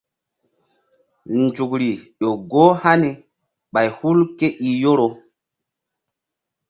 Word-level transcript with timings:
Nzukr 1.39 1.81
ƴo 2.19 2.29
goh 2.51 2.73
hani 2.83 3.09
ɓay 3.73 3.87
hul 3.97 4.19
ké 4.37 4.47
i 4.67 4.69
Yoro. 4.81 5.07